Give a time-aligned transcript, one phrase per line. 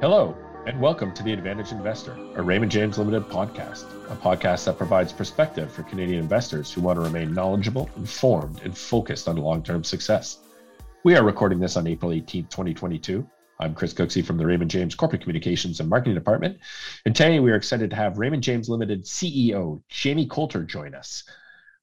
[0.00, 4.78] Hello, and welcome to The Advantaged Investor, a Raymond James Limited podcast, a podcast that
[4.78, 9.60] provides perspective for Canadian investors who want to remain knowledgeable, informed, and focused on long
[9.60, 10.38] term success.
[11.02, 13.28] We are recording this on April 18, 2022.
[13.58, 16.58] I'm Chris Cooksey from the Raymond James Corporate Communications and Marketing Department.
[17.04, 21.24] And today we are excited to have Raymond James Limited CEO Jamie Coulter join us.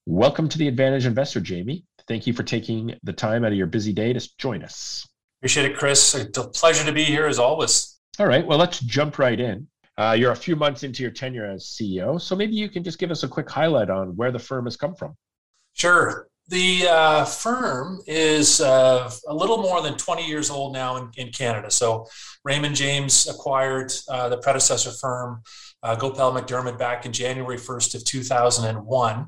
[0.05, 1.83] Welcome to the Advantaged Investor, Jamie.
[2.07, 5.05] Thank you for taking the time out of your busy day to join us.
[5.41, 6.15] Appreciate it, Chris.
[6.15, 7.94] It's a pleasure to be here as always.
[8.19, 8.45] All right.
[8.45, 9.67] Well, let's jump right in.
[9.97, 12.99] Uh, you're a few months into your tenure as CEO, so maybe you can just
[12.99, 15.15] give us a quick highlight on where the firm has come from.
[15.73, 16.27] Sure.
[16.47, 21.31] The uh, firm is uh, a little more than 20 years old now in, in
[21.31, 21.71] Canada.
[21.71, 22.07] So
[22.43, 25.41] Raymond James acquired uh, the predecessor firm,
[25.81, 29.25] uh, Goepel McDermid, back in January 1st of 2001.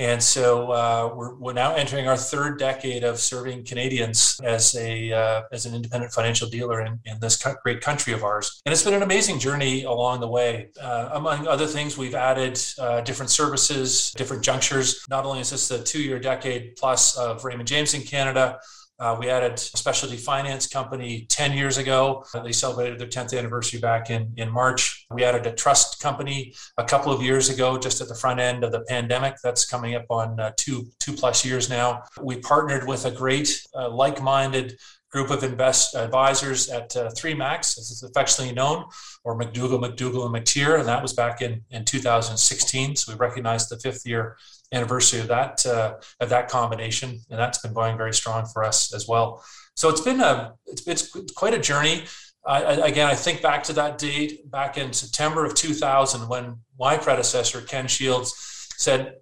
[0.00, 5.12] And so uh, we're, we're now entering our third decade of serving Canadians as a
[5.12, 8.62] uh, as an independent financial dealer in, in this great country of ours.
[8.64, 10.70] And it's been an amazing journey along the way.
[10.80, 15.04] Uh, among other things, we've added uh, different services, different junctures.
[15.10, 18.58] Not only is this the two year decade plus of Raymond James in Canada,
[19.00, 22.24] uh, we added a specialty finance company 10 years ago.
[22.34, 25.06] Uh, they celebrated their 10th anniversary back in, in March.
[25.10, 28.62] We added a trust company a couple of years ago, just at the front end
[28.62, 29.36] of the pandemic.
[29.42, 32.02] That's coming up on uh, two, two plus years now.
[32.20, 34.78] We partnered with a great, uh, like minded
[35.10, 38.84] group of invest advisors at uh, 3Macs, as it's affectionately known,
[39.24, 40.78] or MacDougall, MacDougall, and MacTier.
[40.78, 42.96] And that was back in, in 2016.
[42.96, 44.36] So we recognized the fifth year
[44.72, 48.94] anniversary of that uh, of that combination, and that's been going very strong for us
[48.94, 49.44] as well.
[49.74, 52.04] So it's been a it's, it's quite a journey.
[52.46, 56.96] I, again, I think back to that date back in September of 2000 when my
[56.96, 58.32] predecessor Ken Shields
[58.76, 59.16] said,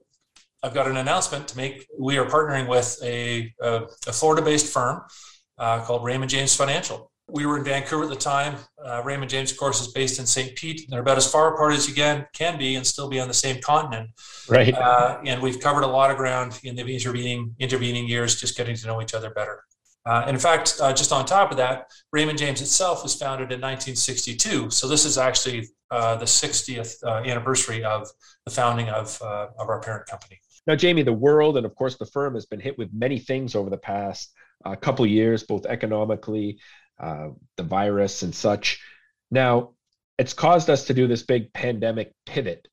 [0.62, 1.86] "I've got an announcement to make.
[1.98, 5.02] We are partnering with a, a, a Florida-based firm
[5.58, 8.56] uh, called Raymond James Financial." We were in Vancouver at the time.
[8.82, 10.56] Uh, Raymond James, of course, is based in St.
[10.56, 10.86] Pete.
[10.88, 13.34] They're about as far apart as you can, can be and still be on the
[13.34, 14.10] same continent.
[14.48, 14.72] Right.
[14.72, 18.76] Uh, and we've covered a lot of ground in the intervening, intervening years, just getting
[18.76, 19.62] to know each other better.
[20.06, 23.52] Uh, and in fact, uh, just on top of that, Raymond James itself was founded
[23.52, 24.70] in 1962.
[24.70, 28.08] So this is actually uh, the 60th uh, anniversary of
[28.46, 30.40] the founding of, of our parent company.
[30.66, 33.54] Now, Jamie, the world and of course the firm has been hit with many things
[33.54, 34.32] over the past
[34.64, 36.58] uh, couple years, both economically
[37.00, 38.80] uh, the virus and such.
[39.30, 39.74] Now,
[40.18, 42.66] it's caused us to do this big pandemic pivot,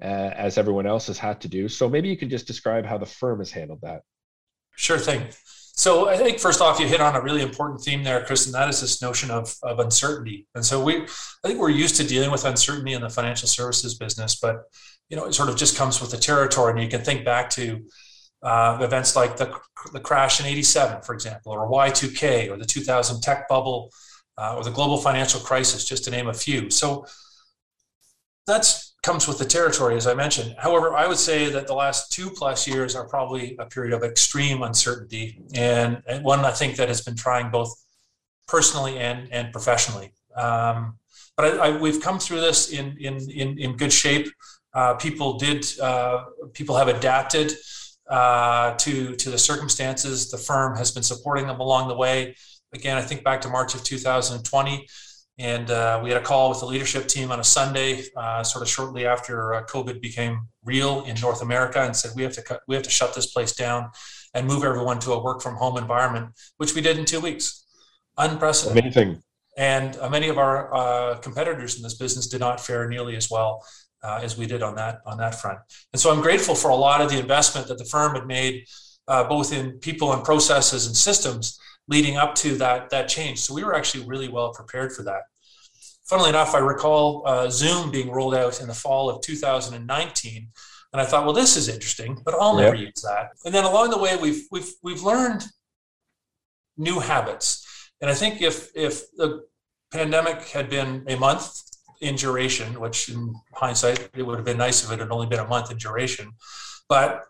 [0.00, 1.68] uh, as everyone else has had to do.
[1.68, 4.02] So maybe you can just describe how the firm has handled that.
[4.76, 5.26] Sure thing.
[5.74, 8.54] So I think first off, you hit on a really important theme there, Chris, and
[8.54, 10.46] that is this notion of, of uncertainty.
[10.54, 13.94] And so we, I think we're used to dealing with uncertainty in the financial services
[13.94, 14.64] business, but
[15.08, 16.72] you know, it sort of just comes with the territory.
[16.72, 17.84] And you can think back to
[18.42, 19.54] uh, events like the,
[19.92, 23.90] the crash in 87, for example, or Y2K, or the 2000 tech bubble,
[24.38, 26.70] uh, or the global financial crisis, just to name a few.
[26.70, 27.06] So
[28.46, 28.66] that
[29.02, 30.54] comes with the territory, as I mentioned.
[30.58, 34.02] However, I would say that the last two plus years are probably a period of
[34.02, 37.72] extreme uncertainty, and, and one I think that has been trying both
[38.48, 40.12] personally and and professionally.
[40.36, 40.98] Um,
[41.36, 44.28] but I, I, we've come through this in in in, in good shape.
[44.74, 47.52] Uh, people did uh, people have adapted
[48.08, 50.30] uh, to to the circumstances.
[50.30, 52.34] The firm has been supporting them along the way.
[52.74, 54.86] Again, I think back to March of 2020,
[55.38, 58.62] and uh, we had a call with the leadership team on a Sunday, uh, sort
[58.62, 62.42] of shortly after uh, COVID became real in North America, and said we have to
[62.42, 63.90] cut, we have to shut this place down
[64.34, 67.66] and move everyone to a work from home environment, which we did in two weeks.
[68.18, 68.84] Unprecedented.
[68.84, 69.22] Amazing.
[69.56, 73.30] And uh, many of our uh, competitors in this business did not fare nearly as
[73.30, 73.62] well
[74.02, 75.58] uh, as we did on that on that front.
[75.92, 78.66] And so I'm grateful for a lot of the investment that the firm had made,
[79.08, 81.58] uh, both in people and processes and systems
[81.88, 83.40] leading up to that that change.
[83.40, 85.22] So we were actually really well prepared for that.
[86.04, 90.48] Funnily enough, I recall uh, Zoom being rolled out in the fall of 2019.
[90.92, 92.88] And I thought, well, this is interesting, but I'll never yep.
[92.88, 93.30] use that.
[93.46, 95.44] And then along the way, we've we've we've learned
[96.76, 97.66] new habits.
[98.00, 99.44] And I think if if the
[99.90, 101.62] pandemic had been a month
[102.02, 105.38] in duration, which in hindsight, it would have been nice if it had only been
[105.38, 106.32] a month in duration.
[106.88, 107.22] But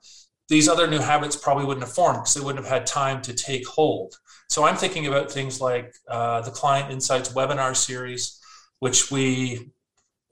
[0.49, 3.33] these other new habits probably wouldn't have formed because they wouldn't have had time to
[3.33, 4.17] take hold.
[4.49, 8.39] So I'm thinking about things like uh, the Client Insights webinar series,
[8.81, 9.71] which we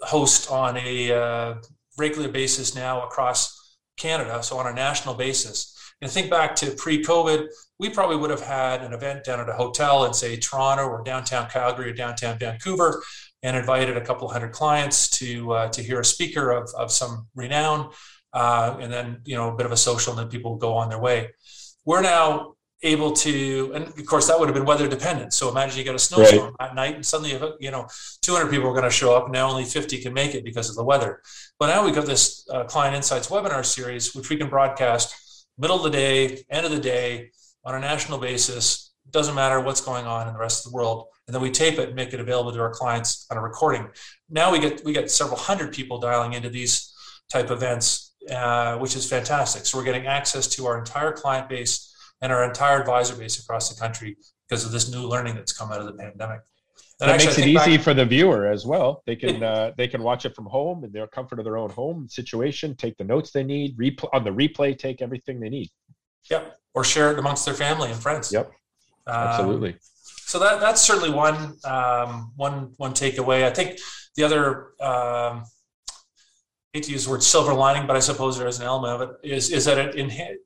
[0.01, 1.55] host on a uh,
[1.99, 5.77] regular basis now across Canada, so on a national basis.
[6.03, 7.49] And think back to pre-COVID,
[7.79, 11.03] we probably would have had an event down at a hotel in say Toronto or
[11.03, 13.03] downtown Calgary or downtown Vancouver,
[13.43, 17.27] and invited a couple hundred clients to uh, to hear a speaker of, of some
[17.35, 17.91] renown,
[18.33, 20.89] uh, and then you know a bit of a social, and then people go on
[20.89, 21.31] their way.
[21.85, 25.35] We're now able to, and of course that would have been weather dependent.
[25.35, 26.71] So imagine you get a snowstorm right.
[26.71, 27.87] at night, and suddenly you know
[28.23, 30.71] 200 people are going to show up, and now only 50 can make it because
[30.71, 31.21] of the weather.
[31.59, 35.77] But now we've got this uh, Client Insights webinar series, which we can broadcast middle
[35.77, 37.31] of the day, end of the day,
[37.65, 38.93] on a national basis.
[39.11, 41.79] Doesn't matter what's going on in the rest of the world, and then we tape
[41.79, 43.89] it and make it available to our clients on a recording.
[44.29, 46.93] Now we get we get several hundred people dialing into these
[47.31, 49.65] type events, uh, which is fantastic.
[49.65, 53.73] So we're getting access to our entire client base and our entire advisor base across
[53.73, 54.17] the country
[54.49, 56.41] because of this new learning that's come out of the pandemic.
[57.01, 59.05] And that actually, makes it easy back, for the viewer as well.
[59.07, 61.71] They can uh, they can watch it from home in their comfort of their own
[61.71, 62.75] home situation.
[62.75, 63.79] Take the notes they need.
[63.79, 64.77] Replay on the replay.
[64.77, 65.71] Take everything they need.
[66.29, 68.33] Yep, or share it amongst their family and friends.
[68.33, 68.51] Yep,
[69.07, 69.75] um, absolutely.
[69.75, 69.79] Um,
[70.31, 73.43] so that that's certainly one um, one one takeaway.
[73.43, 73.81] I think
[74.15, 78.47] the other um, I hate to use the word silver lining, but I suppose there
[78.47, 80.39] is an element of it is is that it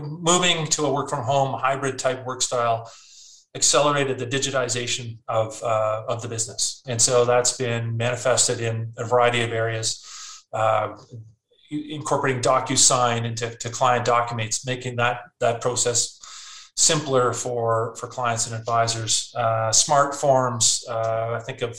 [0.00, 2.90] moving to a work from home hybrid type work style
[3.54, 6.82] accelerated the digitization of, uh, of the business.
[6.88, 10.04] And so that's been manifested in a variety of areas,
[10.52, 10.96] uh,
[11.70, 16.13] incorporating DocuSign into to client documents, making that, that process
[16.76, 19.32] simpler for, for clients and advisors.
[19.36, 21.78] Uh, smart forms, uh, I think of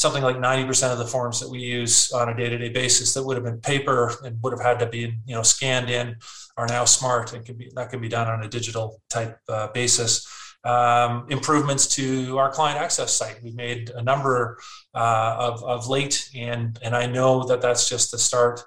[0.00, 3.36] something like 90% of the forms that we use on a day-to-day basis that would
[3.36, 6.16] have been paper and would have had to be you know scanned in
[6.56, 9.68] are now smart and can be that can be done on a digital type uh,
[9.68, 10.26] basis.
[10.62, 13.42] Um, improvements to our client access site.
[13.42, 14.58] We made a number
[14.94, 18.62] uh, of, of late, and and I know that that's just the start.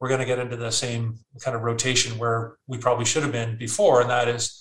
[0.00, 3.32] We're going to get into the same kind of rotation where we probably should have
[3.32, 4.58] been before, and that is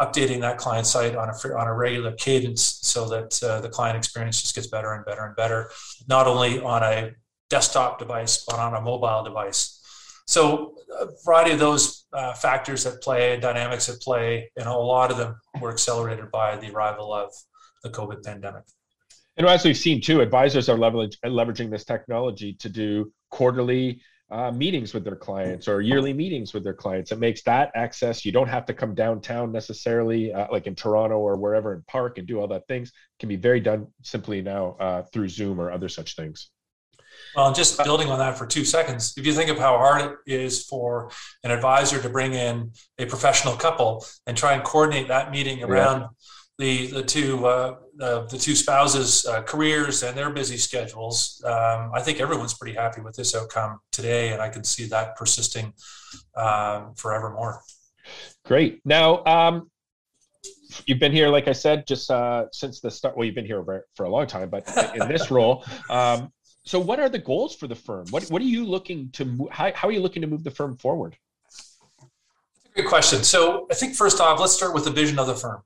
[0.00, 3.96] updating that client site on a on a regular cadence so that uh, the client
[3.96, 5.70] experience just gets better and better and better,
[6.08, 7.10] not only on a
[7.48, 9.76] desktop device but on a mobile device.
[10.26, 15.10] So a variety of those uh, factors at play, dynamics at play, and a lot
[15.10, 17.32] of them were accelerated by the arrival of
[17.82, 18.62] the COVID pandemic.
[19.36, 24.94] And as we've seen too, advisors are leveraging this technology to do quarterly uh, meetings
[24.94, 27.10] with their clients or yearly meetings with their clients.
[27.10, 28.24] It makes that access.
[28.24, 32.18] You don't have to come downtown necessarily, uh, like in Toronto or wherever in Park,
[32.18, 32.88] and do all that things.
[32.90, 36.50] It can be very done simply now uh, through Zoom or other such things.
[37.34, 40.40] Well, just building on that for two seconds, if you think of how hard it
[40.40, 41.10] is for
[41.44, 46.00] an advisor to bring in a professional couple and try and coordinate that meeting around
[46.00, 46.06] yeah.
[46.60, 51.90] The the two uh, the, the two spouses' uh, careers and their busy schedules, um,
[51.94, 55.72] I think everyone's pretty happy with this outcome today, and I can see that persisting
[56.36, 57.62] um, forevermore.
[58.44, 58.80] Great.
[58.84, 59.70] Now, um,
[60.86, 63.16] you've been here, like I said, just uh, since the start.
[63.16, 63.64] Well, you've been here
[63.94, 66.30] for a long time, but in this role, um,
[66.64, 68.06] so, what are the goals for the firm?
[68.10, 69.48] What What are you looking to?
[69.50, 71.16] How, how are you looking to move the firm forward?
[72.74, 73.24] Good question.
[73.24, 75.62] So, I think first off, let's start with the vision of the firm.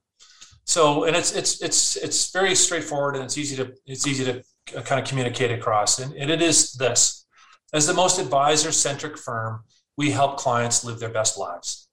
[0.64, 4.42] So, and it's it's it's it's very straightforward and it's easy to it's easy to
[4.82, 5.98] kind of communicate across.
[5.98, 7.26] And, and it is this:
[7.72, 9.64] as the most advisor centric firm,
[9.96, 11.88] we help clients live their best lives.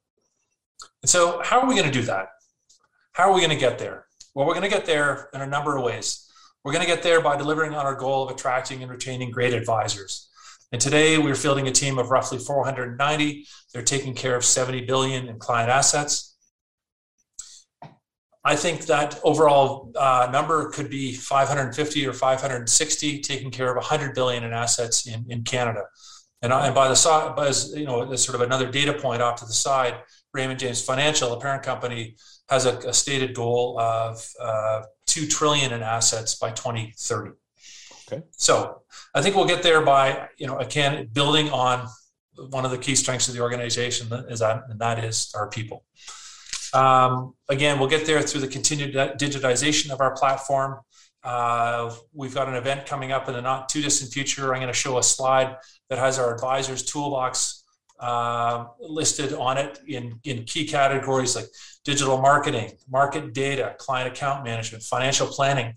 [1.01, 2.29] And so, how are we going to do that?
[3.13, 4.05] How are we going to get there?
[4.33, 6.29] Well, we're going to get there in a number of ways.
[6.63, 9.53] We're going to get there by delivering on our goal of attracting and retaining great
[9.53, 10.29] advisors.
[10.71, 13.45] And today we're fielding a team of roughly 490.
[13.73, 16.30] They're taking care of 70 billion in client assets.
[18.43, 24.15] I think that overall uh, number could be 550 or 560, taking care of 100
[24.15, 25.83] billion in assets in, in Canada.
[26.41, 29.39] And, and by the side, as you know, as sort of another data point off
[29.41, 29.95] to the side,
[30.33, 32.15] Raymond James Financial, the parent company,
[32.49, 37.31] has a, a stated goal of uh, two trillion in assets by 2030.
[38.07, 38.23] Okay.
[38.31, 38.81] So
[39.13, 41.87] I think we'll get there by you know again building on
[42.49, 45.85] one of the key strengths of the organization is that and that is our people.
[46.73, 50.79] Um, again, we'll get there through the continued digitization of our platform.
[51.23, 54.53] Uh, we've got an event coming up in the not too distant future.
[54.53, 55.55] I'm going to show a slide
[55.89, 57.63] that has our advisors toolbox
[57.99, 61.45] uh, listed on it in, in key categories like
[61.83, 65.73] digital marketing, market data, client account management, financial planning.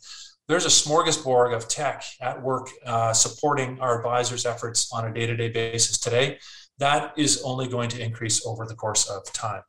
[0.48, 5.26] There's a smorgasbord of tech at work uh, supporting our advisors' efforts on a day
[5.26, 6.38] to day basis today.
[6.78, 9.62] That is only going to increase over the course of time.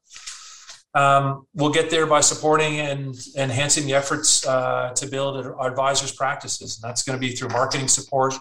[0.96, 6.14] Um, we'll get there by supporting and enhancing the efforts uh, to build our advisors'
[6.14, 6.80] practices.
[6.82, 8.34] And that's going to be through marketing support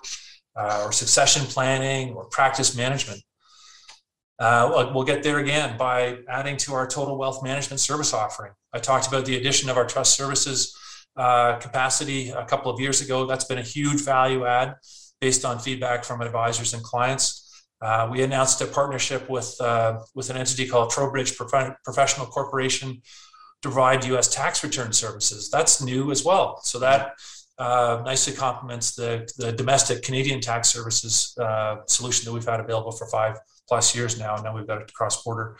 [0.56, 3.20] uh, or succession planning or practice management.
[4.38, 8.52] Uh, we'll get there again by adding to our total wealth management service offering.
[8.72, 10.76] I talked about the addition of our trust services
[11.16, 13.26] uh, capacity a couple of years ago.
[13.26, 14.74] That's been a huge value add
[15.20, 17.43] based on feedback from advisors and clients.
[17.80, 23.02] Uh, we announced a partnership with uh, with an entity called Trowbridge Prof- Professional Corporation
[23.62, 24.28] to provide U.S.
[24.28, 25.50] tax return services.
[25.50, 26.60] That's new as well.
[26.62, 27.12] So that
[27.58, 32.92] uh, nicely complements the, the domestic Canadian tax services uh, solution that we've had available
[32.92, 33.38] for five
[33.68, 34.34] plus years now.
[34.34, 35.56] And now we've got a cross border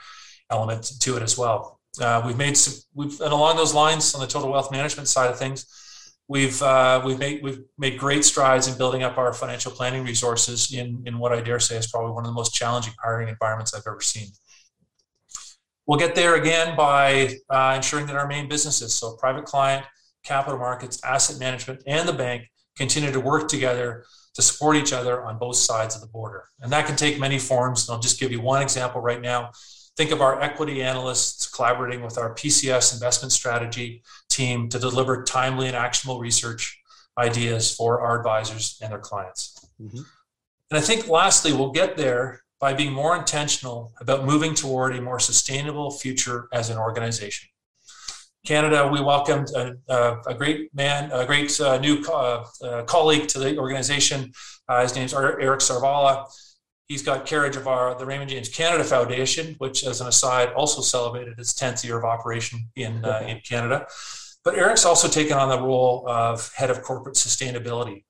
[0.51, 1.81] element to it as well.
[2.01, 5.31] Uh, we've made some, we've, and along those lines on the total wealth management side
[5.31, 5.67] of things,
[6.29, 10.73] we've uh, we've made we've made great strides in building up our financial planning resources
[10.73, 13.75] in in what I dare say is probably one of the most challenging hiring environments
[13.75, 14.29] I've ever seen.
[15.87, 19.85] We'll get there again by uh, ensuring that our main businesses, so private client,
[20.25, 24.05] capital markets, asset management, and the bank continue to work together
[24.35, 26.45] to support each other on both sides of the border.
[26.61, 27.87] And that can take many forms.
[27.87, 29.51] And I'll just give you one example right now.
[29.97, 35.69] Think of our equity analysts collaborating with our PCS investment strategy team to deliver timely
[35.69, 36.81] and actionable research
[37.17, 39.65] ideas for our advisors and their clients.
[39.81, 40.03] Mm-hmm.
[40.71, 45.01] And I think lastly, we'll get there by being more intentional about moving toward a
[45.01, 47.49] more sustainable future as an organization.
[48.45, 52.83] Canada, we welcomed a, a, a great man, a great uh, new co- uh, uh,
[52.85, 54.33] colleague to the organization.
[54.69, 56.27] Uh, his name's Eric Sarvala.
[56.87, 60.83] He's got carriage of our the Raymond James Canada Foundation, which, as an aside, also
[60.83, 63.87] celebrated its 10th year of operation in uh, in Canada.
[64.45, 68.05] But Eric's also taken on the role of head of corporate sustainability.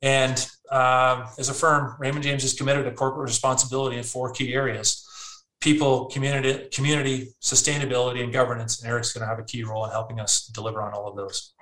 [0.00, 0.38] And
[0.70, 5.06] um, as a firm, Raymond James is committed to corporate responsibility in four key areas
[5.62, 8.82] people, community, community, sustainability, and governance.
[8.82, 11.16] And Eric's going to have a key role in helping us deliver on all of
[11.16, 11.54] those.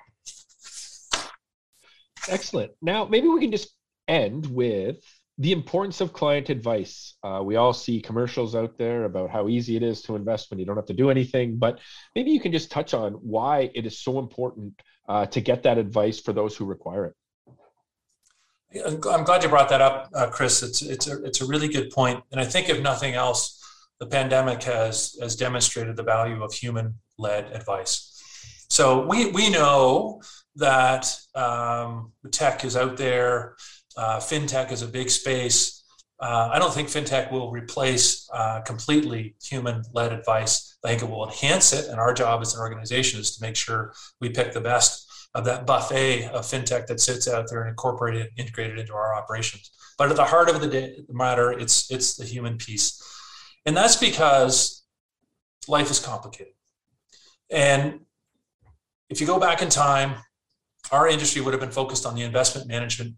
[2.27, 2.71] Excellent.
[2.81, 3.69] Now, maybe we can just
[4.07, 4.97] end with
[5.41, 7.15] the importance of client advice.
[7.23, 10.59] Uh, we all see commercials out there about how easy it is to invest when
[10.59, 11.79] you don't have to do anything, but
[12.15, 14.79] maybe you can just touch on why it is so important
[15.09, 17.15] uh, to get that advice for those who require it.
[18.85, 20.61] I'm glad you brought that up, uh, Chris.
[20.61, 23.59] It's it's a it's a really good point, and I think if nothing else,
[23.99, 27.93] the pandemic has has demonstrated the value of human led advice.
[28.69, 30.21] So we we know
[30.55, 33.55] that um, tech is out there.
[33.97, 35.83] Uh, fintech is a big space.
[36.19, 40.77] Uh, I don't think fintech will replace uh, completely human led advice.
[40.83, 41.89] I think it will enhance it.
[41.89, 45.45] And our job as an organization is to make sure we pick the best of
[45.45, 49.71] that buffet of fintech that sits out there and incorporate it, integrated into our operations.
[49.97, 53.01] But at the heart of the, the matter, it's it's the human piece,
[53.65, 54.83] and that's because
[55.67, 56.53] life is complicated.
[57.49, 58.01] And
[59.09, 60.15] if you go back in time,
[60.91, 63.15] our industry would have been focused on the investment management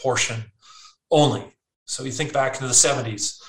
[0.00, 0.44] portion
[1.10, 1.44] only.
[1.84, 3.40] So you think back into the 70s,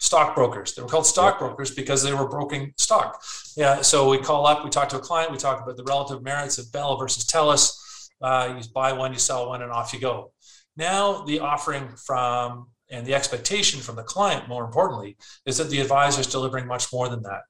[0.00, 0.74] stockbrokers.
[0.74, 3.22] They were called stockbrokers because they were broking stock.
[3.56, 3.82] Yeah.
[3.82, 6.58] So we call up, we talk to a client, we talk about the relative merits
[6.58, 8.08] of Bell versus Telus.
[8.20, 10.32] Uh, you buy one, you sell one, and off you go.
[10.76, 15.80] Now the offering from and the expectation from the client, more importantly, is that the
[15.80, 17.42] advisor is delivering much more than that.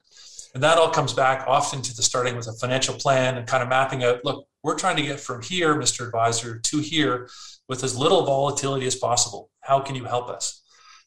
[0.52, 3.62] And that all comes back often to the starting with a financial plan and kind
[3.62, 6.04] of mapping out look, we're trying to get from here, Mr.
[6.04, 7.28] Advisor, to here
[7.70, 9.48] with as little volatility as possible.
[9.60, 10.62] How can you help us?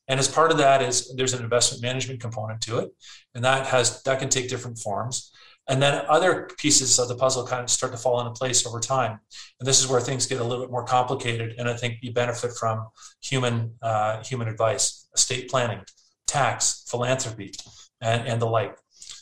[0.08, 2.90] And as part of that is there's an investment management component to it,
[3.36, 5.32] and that has that can take different forms.
[5.68, 8.80] And then other pieces of the puzzle kind of start to fall into place over
[8.80, 9.20] time.
[9.60, 11.56] And this is where things get a little bit more complicated.
[11.58, 12.88] And I think you benefit from
[13.22, 15.82] human uh, human advice, estate planning,
[16.28, 17.52] tax, philanthropy,
[18.00, 18.78] and, and the like.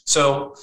[0.05, 0.55] So,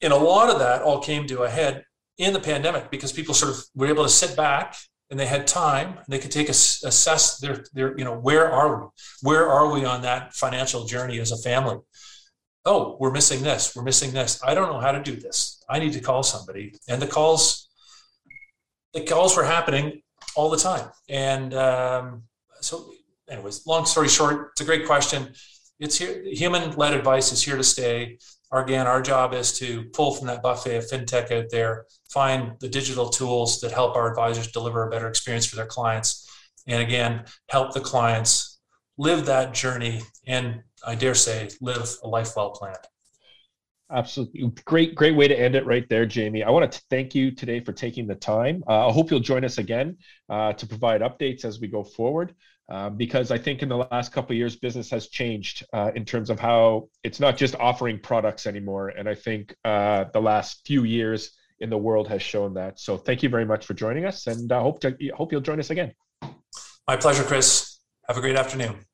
[0.00, 1.84] in a lot of that, all came to a head
[2.16, 4.76] in the pandemic because people sort of were able to sit back
[5.10, 8.80] and they had time they could take a, assess their their you know where are
[8.80, 8.86] we
[9.22, 11.76] where are we on that financial journey as a family?
[12.64, 15.78] Oh we're missing this we're missing this i don't know how to do this i
[15.78, 17.70] need to call somebody and the calls
[18.92, 20.02] the calls were happening
[20.36, 22.22] all the time and um,
[22.60, 22.92] so
[23.30, 25.32] anyways long story short it's a great question
[25.78, 28.18] it's here human led advice is here to stay
[28.52, 32.68] again, our job is to pull from that buffet of fintech out there, find the
[32.68, 36.28] digital tools that help our advisors deliver a better experience for their clients,
[36.66, 38.58] and again, help the clients
[38.98, 42.76] live that journey and I dare say, live a life well planned.
[43.92, 44.52] Absolutely.
[44.64, 46.44] Great, great way to end it right there, Jamie.
[46.44, 48.62] I want to thank you today for taking the time.
[48.68, 49.96] Uh, I hope you'll join us again
[50.28, 52.34] uh, to provide updates as we go forward.
[52.70, 56.30] Uh, because I think in the last couple years, business has changed uh, in terms
[56.30, 58.90] of how it's not just offering products anymore.
[58.90, 62.78] And I think uh, the last few years in the world has shown that.
[62.78, 65.58] So thank you very much for joining us, and I hope to, hope you'll join
[65.58, 65.92] us again.
[66.86, 67.78] My pleasure, Chris.
[68.08, 68.89] Have a great afternoon.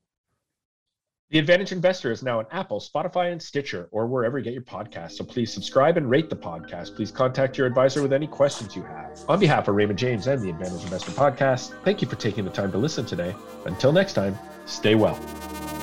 [1.31, 4.63] The Advantaged Investor is now on Apple, Spotify, and Stitcher, or wherever you get your
[4.63, 5.13] podcasts.
[5.13, 6.95] So please subscribe and rate the podcast.
[6.95, 9.19] Please contact your advisor with any questions you have.
[9.29, 12.51] On behalf of Raymond James and the Advantaged Investor podcast, thank you for taking the
[12.51, 13.35] time to listen today.
[13.65, 15.76] Until next time, Stay well.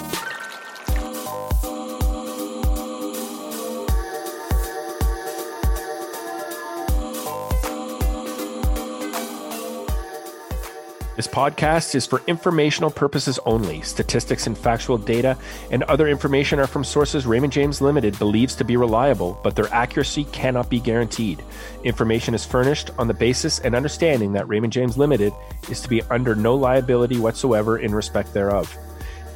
[11.24, 13.80] This podcast is for informational purposes only.
[13.80, 15.38] Statistics and factual data
[15.72, 19.74] and other information are from sources Raymond James Limited believes to be reliable, but their
[19.74, 21.42] accuracy cannot be guaranteed.
[21.86, 25.32] Information is furnished on the basis and understanding that Raymond James Limited
[25.70, 28.78] is to be under no liability whatsoever in respect thereof.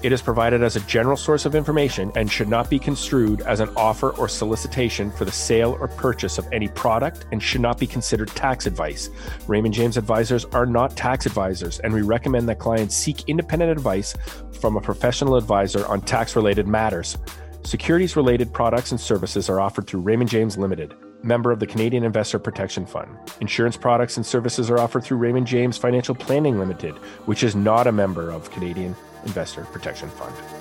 [0.04, 3.62] It is provided as a general source of information and should not be construed as
[3.62, 7.80] an offer or solicitation for the sale or purchase of any product and should not
[7.80, 9.10] be considered tax advice.
[9.48, 14.16] Raymond James advisors are not tax advisors, and we recommend that clients seek independent advice
[14.62, 17.18] from a professional advisor on tax related matters.
[17.63, 22.04] Securities related products and services are offered through Raymond James Limited, member of the Canadian
[22.04, 23.10] Investor Protection Fund.
[23.42, 26.94] Insurance products and services are offered through Raymond James Financial Planning Limited,
[27.25, 30.57] which is not a member of Canadian Investor Protection Fund.